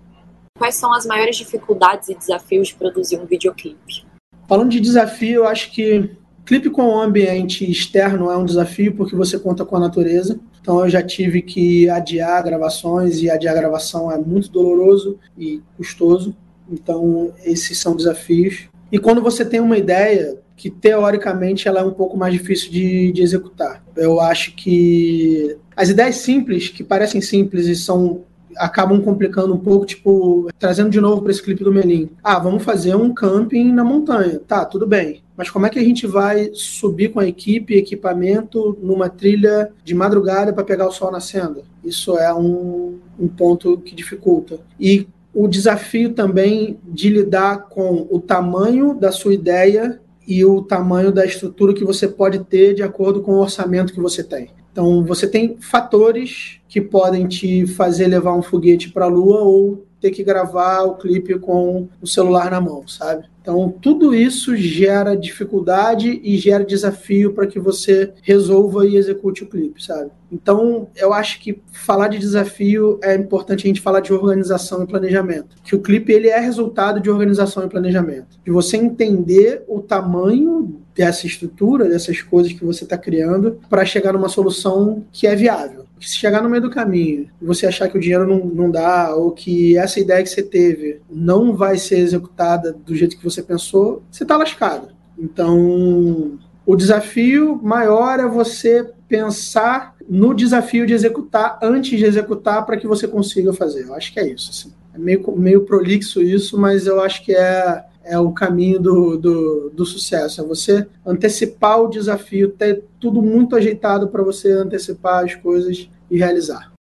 Quais 0.59 0.75
são 0.75 0.92
as 0.92 1.06
maiores 1.06 1.37
dificuldades 1.37 2.09
e 2.09 2.14
desafios 2.14 2.68
de 2.68 2.75
produzir 2.75 3.18
um 3.18 3.26
videoclipe? 3.26 4.04
Falando 4.47 4.71
de 4.71 4.80
desafio, 4.80 5.37
eu 5.37 5.47
acho 5.47 5.73
que 5.73 6.11
Clipe 6.44 6.70
com 6.70 6.82
o 6.82 7.00
ambiente 7.00 7.68
externo 7.70 8.30
é 8.30 8.37
um 8.37 8.44
desafio 8.44 8.94
porque 8.94 9.14
você 9.14 9.38
conta 9.38 9.64
com 9.64 9.76
a 9.76 9.80
natureza. 9.80 10.38
Então 10.61 10.80
eu 10.80 10.88
já 10.88 11.02
tive 11.02 11.42
que 11.42 11.88
adiar 11.88 12.42
gravações 12.42 13.22
e 13.22 13.30
adiar 13.30 13.54
gravação 13.54 14.11
é 14.11 14.18
muito 14.18 14.50
doloroso 14.50 15.18
e 15.38 15.61
custoso. 15.76 16.34
Então 16.70 17.32
esses 17.44 17.78
são 17.78 17.96
desafios. 17.96 18.68
E 18.90 18.99
quando 18.99 19.22
você 19.22 19.44
tem 19.44 19.61
uma 19.61 19.78
ideia 19.78 20.38
que 20.56 20.70
teoricamente 20.70 21.66
ela 21.66 21.80
é 21.80 21.84
um 21.84 21.92
pouco 21.92 22.16
mais 22.16 22.32
difícil 22.32 22.70
de, 22.70 23.11
de 23.11 23.22
executar, 23.22 23.82
eu 23.96 24.20
acho 24.20 24.54
que 24.54 25.56
as 25.75 25.88
ideias 25.88 26.16
simples, 26.16 26.68
que 26.68 26.84
parecem 26.84 27.20
simples 27.20 27.66
e 27.66 27.75
são 27.75 28.25
acabam 28.56 29.00
complicando 29.00 29.54
um 29.54 29.59
pouco, 29.59 29.87
tipo, 29.87 30.49
trazendo 30.59 30.90
de 30.90 31.00
novo 31.00 31.23
para 31.23 31.30
esse 31.30 31.42
clipe 31.42 31.64
do 31.64 31.73
Melim. 31.73 32.11
Ah, 32.23 32.38
vamos 32.38 32.62
fazer 32.62 32.94
um 32.94 33.12
camping 33.12 33.73
na 33.73 33.85
montanha. 33.85 34.40
Tá, 34.47 34.64
tudo 34.64 34.87
bem. 34.87 35.23
Mas 35.37 35.50
como 35.50 35.66
é 35.66 35.71
que 35.71 35.78
a 35.78 35.85
gente 35.85 36.06
vai 36.06 36.50
subir 36.52 37.11
com 37.11 37.21
a 37.21 37.26
equipe, 37.26 37.75
equipamento, 37.75 38.76
numa 38.82 39.09
trilha 39.09 39.73
de 39.85 39.94
madrugada 39.94 40.52
para 40.52 40.64
pegar 40.64 40.87
o 40.87 40.92
sol 40.92 41.11
nascendo? 41.11 41.62
Isso 41.85 42.16
é 42.18 42.32
um, 42.32 42.99
um 43.18 43.28
ponto 43.28 43.78
que 43.78 43.94
dificulta. 43.94 44.61
E 44.78 45.09
o 45.35 45.49
desafio 45.49 46.12
também 46.12 46.78
de 46.85 47.09
lidar 47.09 47.68
com 47.68 48.06
o 48.11 48.21
tamanho 48.21 48.94
da 48.94 49.11
sua 49.11 49.32
ideia 49.32 50.00
e 50.26 50.44
o 50.44 50.62
tamanho 50.62 51.11
da 51.11 51.25
estrutura 51.25 51.75
que 51.75 51.85
você 51.85 52.06
pode 52.06 52.40
ter 52.44 52.75
de 52.75 52.82
acordo 52.82 53.23
com 53.23 53.32
o 53.32 53.40
orçamento 53.40 53.92
que 53.92 54.00
você 54.00 54.23
tem. 54.23 54.50
Então, 54.72 55.04
você 55.04 55.26
tem 55.26 55.58
fatores 55.60 56.60
que 56.66 56.80
podem 56.80 57.28
te 57.28 57.66
fazer 57.66 58.06
levar 58.06 58.34
um 58.34 58.42
foguete 58.42 58.90
para 58.90 59.04
a 59.04 59.08
Lua 59.08 59.42
ou 59.42 59.86
ter 60.00 60.10
que 60.10 60.24
gravar 60.24 60.82
o 60.82 60.96
clipe 60.96 61.38
com 61.38 61.88
o 62.00 62.06
celular 62.06 62.50
na 62.50 62.60
mão, 62.60 62.88
sabe? 62.88 63.30
Então, 63.40 63.72
tudo 63.80 64.14
isso 64.14 64.56
gera 64.56 65.16
dificuldade 65.16 66.20
e 66.22 66.36
gera 66.36 66.64
desafio 66.64 67.32
para 67.32 67.46
que 67.46 67.58
você 67.58 68.12
resolva 68.22 68.86
e 68.86 68.96
execute 68.96 69.44
o 69.44 69.48
clipe, 69.48 69.82
sabe? 69.82 70.10
Então, 70.30 70.88
eu 70.96 71.12
acho 71.12 71.40
que 71.40 71.60
falar 71.72 72.08
de 72.08 72.18
desafio 72.18 72.98
é 73.02 73.14
importante 73.14 73.64
a 73.64 73.66
gente 73.68 73.80
falar 73.80 74.00
de 74.00 74.12
organização 74.12 74.82
e 74.82 74.86
planejamento. 74.86 75.56
Que 75.62 75.76
o 75.76 75.80
clipe 75.80 76.12
ele 76.12 76.28
é 76.28 76.38
resultado 76.38 77.00
de 77.00 77.10
organização 77.10 77.64
e 77.64 77.68
planejamento. 77.68 78.38
De 78.44 78.50
você 78.50 78.76
entender 78.76 79.64
o 79.68 79.80
tamanho 79.80 80.81
dessa 80.94 81.26
estrutura, 81.26 81.88
dessas 81.88 82.20
coisas 82.22 82.52
que 82.52 82.64
você 82.64 82.84
está 82.84 82.99
criando, 82.99 83.61
para 83.68 83.84
chegar 83.84 84.12
numa 84.12 84.28
solução 84.28 85.04
que 85.12 85.26
é 85.26 85.34
viável. 85.34 85.87
se 86.00 86.16
chegar 86.16 86.42
no 86.42 86.50
meio 86.50 86.62
do 86.62 86.70
caminho 86.70 87.28
e 87.40 87.44
você 87.44 87.66
achar 87.66 87.88
que 87.88 87.96
o 87.96 88.00
dinheiro 88.00 88.26
não, 88.26 88.44
não 88.44 88.70
dá, 88.70 89.14
ou 89.14 89.30
que 89.30 89.76
essa 89.76 90.00
ideia 90.00 90.22
que 90.22 90.28
você 90.28 90.42
teve 90.42 91.00
não 91.08 91.54
vai 91.54 91.78
ser 91.78 91.99
executada 91.99 92.72
do 92.72 92.94
jeito 92.94 93.16
que 93.16 93.25
você 93.25 93.42
pensou, 93.42 94.02
você 94.11 94.25
está 94.25 94.37
lascado. 94.37 94.88
Então, 95.16 96.38
o 96.66 96.76
desafio 96.76 97.58
maior 97.62 98.18
é 98.18 98.26
você 98.26 98.88
pensar 99.08 99.94
no 100.08 100.34
desafio 100.34 100.87
de 100.87 100.94
executar 100.94 101.58
antes 101.62 101.99
de 101.99 102.04
executar 102.04 102.64
para 102.64 102.76
que 102.76 102.87
você 102.87 103.06
consiga 103.06 103.52
fazer. 103.52 103.82
Eu 103.84 103.94
acho 103.94 104.12
que 104.12 104.20
é 104.20 104.26
isso. 104.26 104.50
Assim. 104.50 104.72
É 104.94 104.99
meio, 104.99 105.37
meio 105.37 105.64
prolixo 105.64 106.20
isso, 106.20 106.58
mas 106.58 106.87
eu 106.87 107.00
acho 107.00 107.25
que 107.25 107.34
é 107.34 107.84
é 108.04 108.18
o 108.18 108.32
caminho 108.32 108.80
do, 108.80 109.16
do, 109.16 109.71
do, 109.71 109.85
sucesso. 109.85 110.40
É 110.40 110.44
você 110.44 110.87
antecipar 111.04 111.80
o 111.80 111.88
desafio, 111.88 112.50
ter 112.50 112.85
tudo 113.00 113.23
muito 113.23 113.56
ajeitado 113.56 114.09
para 114.09 114.23
você 114.23 114.52
antecipar 114.52 115.25
as 115.25 115.35
coisas 115.35 115.88
e 116.11 116.18
realizar. 116.18 116.73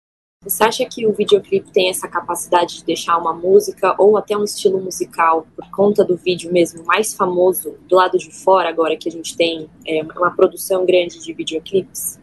Você 0.42 0.64
acha 0.64 0.86
que 0.86 1.06
o 1.06 1.12
videoclipe 1.12 1.70
tem 1.70 1.90
essa 1.90 2.08
capacidade 2.08 2.76
de 2.76 2.84
deixar 2.84 3.18
uma 3.18 3.34
música 3.34 3.94
ou 3.98 4.16
até 4.16 4.34
um 4.34 4.44
estilo 4.44 4.80
musical, 4.80 5.46
por 5.54 5.70
conta 5.70 6.02
do 6.02 6.16
vídeo 6.16 6.50
mesmo, 6.50 6.82
mais 6.84 7.12
famoso 7.12 7.74
do 7.86 7.96
lado 7.96 8.16
de 8.16 8.30
fora, 8.30 8.70
agora 8.70 8.96
que 8.96 9.06
a 9.06 9.12
gente 9.12 9.36
tem 9.36 9.68
é, 9.86 10.02
uma 10.02 10.30
produção 10.30 10.86
grande 10.86 11.22
de 11.22 11.34
videoclipes? 11.34 12.18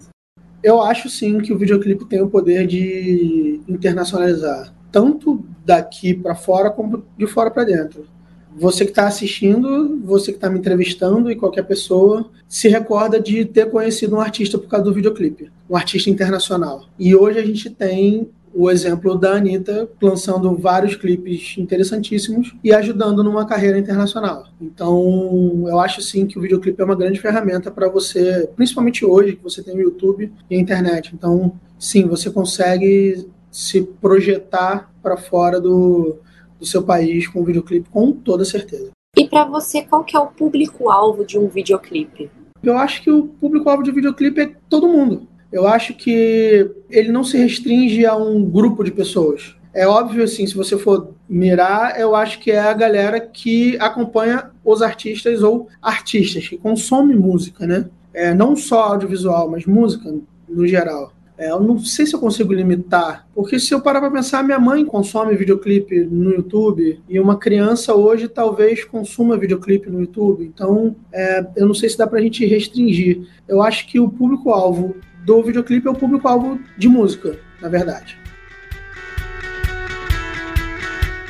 Eu 0.63 0.81
acho 0.81 1.07
sim 1.09 1.37
que 1.37 1.53
o 1.53 1.57
videoclipe 1.59 2.05
tem 2.05 2.19
o 2.19 2.27
poder 2.27 2.65
de 2.65 3.61
internacionalizar, 3.67 4.73
tanto 4.91 5.45
daqui 5.63 6.15
para 6.15 6.33
fora 6.33 6.71
como 6.71 7.05
de 7.15 7.27
fora 7.27 7.51
para 7.51 7.65
dentro 7.65 8.16
você 8.59 8.85
que 8.85 8.91
está 8.91 9.07
assistindo, 9.07 9.99
você 10.03 10.31
que 10.31 10.37
está 10.37 10.49
me 10.49 10.57
entrevistando 10.57 11.31
e 11.31 11.35
qualquer 11.35 11.63
pessoa 11.63 12.29
se 12.47 12.67
recorda 12.67 13.19
de 13.19 13.45
ter 13.45 13.69
conhecido 13.69 14.15
um 14.15 14.21
artista 14.21 14.57
por 14.57 14.67
causa 14.67 14.85
do 14.85 14.93
videoclipe, 14.93 15.51
um 15.69 15.75
artista 15.75 16.09
internacional. 16.09 16.85
E 16.97 17.15
hoje 17.15 17.39
a 17.39 17.45
gente 17.45 17.69
tem 17.69 18.29
o 18.53 18.71
exemplo 18.71 19.15
da 19.15 19.33
Anitta 19.33 19.87
lançando 20.01 20.55
vários 20.55 20.95
clipes 20.95 21.55
interessantíssimos 21.59 22.55
e 22.63 22.73
ajudando 22.73 23.23
numa 23.23 23.45
carreira 23.45 23.77
internacional. 23.77 24.47
Então, 24.59 25.65
eu 25.67 25.79
acho 25.79 26.01
sim 26.01 26.25
que 26.25 26.39
o 26.39 26.41
videoclipe 26.41 26.81
é 26.81 26.85
uma 26.85 26.95
grande 26.95 27.19
ferramenta 27.19 27.69
para 27.69 27.87
você, 27.87 28.49
principalmente 28.55 29.05
hoje 29.05 29.35
que 29.35 29.43
você 29.43 29.61
tem 29.61 29.75
o 29.75 29.81
YouTube 29.81 30.33
e 30.49 30.55
a 30.55 30.59
internet. 30.59 31.11
Então, 31.13 31.53
sim, 31.77 32.07
você 32.07 32.31
consegue 32.31 33.27
se 33.51 33.81
projetar 33.81 34.91
para 35.03 35.17
fora 35.17 35.61
do, 35.61 36.17
do 36.59 36.65
seu 36.65 36.83
país 36.83 37.27
com 37.27 37.41
o 37.41 37.45
videoclipe, 37.45 37.89
com 37.89 38.11
toda 38.11 38.45
certeza. 38.45 38.91
E 39.15 39.27
para 39.27 39.45
você, 39.45 39.81
qual 39.81 40.03
que 40.03 40.15
é 40.15 40.19
o 40.19 40.27
público-alvo 40.27 41.25
de 41.25 41.37
um 41.37 41.47
videoclipe? 41.47 42.29
Eu 42.61 42.77
acho 42.77 43.01
que 43.01 43.11
o 43.11 43.23
público-alvo 43.23 43.83
de 43.83 43.91
um 43.91 43.93
videoclipe 43.93 44.41
é 44.41 44.51
todo 44.69 44.87
mundo. 44.87 45.27
Eu 45.51 45.67
acho 45.67 45.93
que 45.93 46.69
ele 46.89 47.11
não 47.11 47.23
se 47.23 47.37
restringe 47.37 48.05
a 48.05 48.15
um 48.15 48.43
grupo 48.43 48.83
de 48.83 48.91
pessoas. 48.91 49.55
É 49.73 49.87
óbvio, 49.87 50.23
assim, 50.23 50.45
se 50.45 50.55
você 50.55 50.77
for 50.77 51.13
mirar, 51.29 51.99
eu 51.99 52.15
acho 52.15 52.39
que 52.39 52.51
é 52.51 52.59
a 52.59 52.73
galera 52.73 53.19
que 53.19 53.77
acompanha 53.79 54.51
os 54.63 54.81
artistas 54.81 55.43
ou 55.43 55.67
artistas, 55.81 56.47
que 56.47 56.57
consome 56.57 57.15
música, 57.15 57.65
né? 57.65 57.87
É, 58.13 58.33
não 58.33 58.55
só 58.55 58.81
audiovisual, 58.81 59.49
mas 59.49 59.65
música 59.65 60.13
no 60.49 60.67
geral. 60.67 61.13
É, 61.37 61.51
eu 61.51 61.59
não 61.59 61.77
sei 61.77 62.05
se 62.05 62.15
eu 62.15 62.19
consigo 62.19 62.51
limitar, 62.51 63.27
porque 63.35 63.59
se 63.59 63.71
eu 63.71 63.79
parar 63.79 64.01
para 64.01 64.09
pensar, 64.09 64.43
minha 64.43 64.59
mãe 64.59 64.83
consome 64.83 65.35
videoclipe 65.35 66.01
no 66.05 66.31
YouTube 66.31 66.99
e 67.07 67.19
uma 67.19 67.37
criança 67.37 67.93
hoje 67.93 68.27
talvez 68.27 68.83
consuma 68.83 69.37
videoclipe 69.37 69.87
no 69.89 70.01
YouTube. 70.01 70.43
Então, 70.43 70.95
é, 71.13 71.45
eu 71.55 71.67
não 71.67 71.75
sei 71.75 71.89
se 71.89 71.97
dá 71.97 72.07
para 72.07 72.17
a 72.17 72.21
gente 72.21 72.43
restringir. 72.43 73.21
Eu 73.47 73.61
acho 73.61 73.87
que 73.87 73.99
o 73.99 74.09
público-alvo 74.09 74.95
do 75.23 75.43
videoclipe 75.43 75.87
é 75.87 75.91
o 75.91 75.95
público-alvo 75.95 76.59
de 76.75 76.87
música, 76.87 77.37
na 77.61 77.69
verdade. 77.69 78.17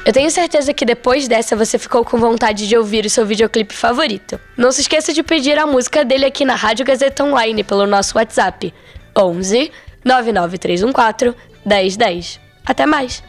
Eu 0.06 0.14
tenho 0.14 0.32
certeza 0.32 0.74
que 0.74 0.86
depois 0.86 1.28
dessa 1.28 1.54
você 1.54 1.78
ficou 1.78 2.06
com 2.06 2.18
vontade 2.18 2.66
de 2.66 2.78
ouvir 2.78 3.06
o 3.06 3.10
seu 3.10 3.26
videoclipe 3.26 3.74
favorito. 3.74 4.40
Não 4.56 4.72
se 4.72 4.80
esqueça 4.80 5.12
de 5.12 5.22
pedir 5.22 5.60
a 5.60 5.68
música 5.68 6.06
dele 6.06 6.24
aqui 6.24 6.46
na 6.46 6.56
Rádio 6.56 6.86
Gazeta 6.86 7.26
Online 7.26 7.62
pelo 7.62 7.86
nosso 7.86 8.18
WhatsApp 8.18 8.74
11 9.18 9.70
99314 10.08 11.36
1010. 11.66 12.40
Até 12.66 12.86
mais! 12.86 13.22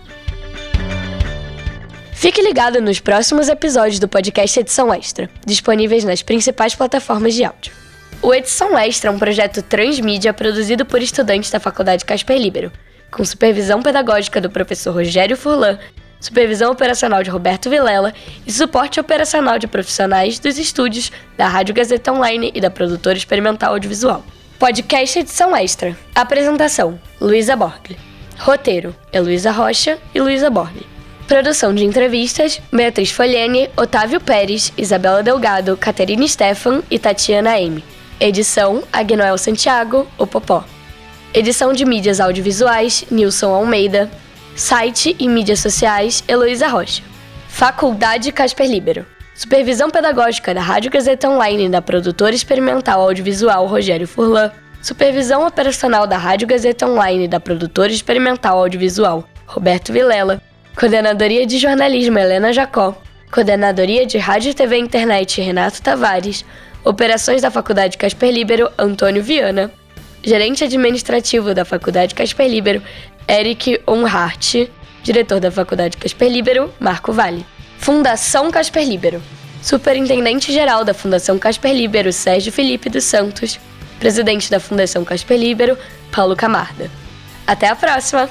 Fique 2.13 2.41
ligado 2.43 2.81
nos 2.81 3.01
próximos 3.01 3.49
episódios 3.49 3.99
do 3.99 4.09
podcast 4.09 4.59
Edição 4.59 4.93
Extra, 4.93 5.29
disponíveis 5.45 6.05
nas 6.05 6.23
principais 6.23 6.75
plataformas 6.75 7.35
de 7.35 7.45
áudio. 7.45 7.73
O 8.21 8.35
Edição 8.35 8.77
Extra 8.77 9.11
é 9.11 9.13
um 9.13 9.19
projeto 9.19 9.63
transmídia 9.63 10.33
produzido 10.33 10.85
por 10.85 11.01
estudantes 11.01 11.51
da 11.51 11.61
Faculdade 11.61 12.05
Casper 12.05 12.37
Libero, 12.37 12.73
com 13.11 13.25
supervisão 13.25 13.81
pedagógica 13.81 14.41
do 14.41 14.51
professor 14.51 14.93
Rogério 14.93 15.37
Furlan, 15.37 15.79
supervisão 16.21 16.73
operacional 16.73 17.23
de 17.23 17.31
Roberto 17.31 17.71
Vilela 17.71 18.13
e 18.45 18.51
suporte 18.51 18.99
operacional 18.99 19.59
de 19.59 19.69
profissionais 19.69 20.41
dos 20.41 20.59
estúdios 20.59 21.13
da 21.37 21.47
Rádio 21.47 21.75
Gazeta 21.75 22.13
Online 22.13 22.51
e 22.53 22.61
da 22.61 22.71
produtora 22.71 23.17
experimental 23.17 23.73
audiovisual. 23.73 24.25
Podcast 24.59 25.21
Edição 25.21 25.57
Extra. 25.57 25.97
Apresentação: 26.13 26.99
Luísa 27.21 27.55
Borgli. 27.55 27.97
Roteiro: 28.37 28.93
Heloísa 29.13 29.53
Rocha 29.53 30.01
e 30.13 30.21
Luísa 30.21 30.51
Borgli. 30.51 30.85
Produção 31.29 31.73
de 31.73 31.85
entrevistas: 31.85 32.61
Beatriz 32.73 33.13
Folhene, 33.13 33.71
Otávio 33.77 34.21
Pérez, 34.21 34.73
Isabela 34.77 35.23
Delgado, 35.23 35.77
Caterine 35.77 36.29
Stefan 36.29 36.83
e 36.91 36.99
Tatiana 36.99 37.61
M. 37.61 37.85
Edição: 38.19 38.83
Agnoel 38.93 39.39
Santiago, 39.39 40.09
o 40.19 40.27
Popó. 40.27 40.65
Edição 41.33 41.73
de 41.73 41.85
mídias 41.85 42.19
audiovisuais: 42.19 43.05
Nilson 43.09 43.55
Almeida. 43.55 44.11
Site 44.57 45.15
e 45.21 45.29
mídias 45.29 45.61
sociais: 45.61 46.25
Heloísa 46.27 46.67
Rocha. 46.67 47.05
Faculdade 47.49 48.33
Casper 48.33 48.69
Libero. 48.69 49.07
Supervisão 49.39 49.89
pedagógica 49.89 50.53
da 50.53 50.61
Rádio 50.61 50.91
Gazeta 50.91 51.29
Online 51.29 51.69
da 51.69 51.81
produtora 51.81 52.35
experimental 52.35 53.01
audiovisual 53.01 53.67
Rogério 53.67 54.09
Furlan. 54.09 54.51
Supervisão 54.83 55.47
operacional 55.47 56.09
da 56.09 56.19
Rádio 56.19 56.49
Gazeta 56.49 56.89
Online 56.89 57.29
da 57.29 57.39
produtora 57.39 57.93
experimental 57.93 58.59
audiovisual 58.59 59.29
Roberto 59.47 59.93
Vilela. 59.93 60.43
Coordenadoria 60.75 61.47
de 61.47 61.57
Jornalismo 61.57 62.19
Helena 62.19 62.53
Jacó, 62.53 63.01
Coordenadoria 63.31 64.05
de 64.05 64.19
Rádio, 64.19 64.53
TV 64.53 64.77
e 64.77 64.81
Internet 64.81 65.41
Renato 65.41 65.81
Tavares, 65.83 66.45
Operações 66.85 67.41
da 67.41 67.51
Faculdade 67.53 67.97
Casper 67.97 68.33
Libero 68.33 68.69
Antônio 68.77 69.23
Viana, 69.23 69.71
Gerente 70.21 70.65
Administrativo 70.65 71.55
da 71.55 71.65
Faculdade 71.65 72.13
Casper 72.13 72.49
Libero 72.49 72.83
Eric 73.29 73.81
Onhart, 73.87 74.69
Diretor 75.05 75.39
da 75.39 75.53
Faculdade 75.53 75.97
Casper 75.97 76.29
Libero 76.29 76.75
Marco 76.81 77.13
Vale. 77.13 77.47
Fundação 77.79 78.51
Casper 78.51 78.87
Libero. 78.87 79.23
Superintendente-Geral 79.63 80.85
da 80.85 80.93
Fundação 80.93 81.39
Casper 81.39 81.73
Libero 81.73 82.13
Sérgio 82.13 82.53
Felipe 82.53 82.91
dos 82.91 83.05
Santos, 83.05 83.59
Presidente 83.99 84.51
da 84.51 84.61
Fundação 84.61 85.05
Casper 85.05 85.39
Libero 85.39 85.79
Paulo 86.13 86.37
Camarda. 86.37 86.91
Até 87.47 87.69
a 87.69 87.77
próxima! 87.77 88.29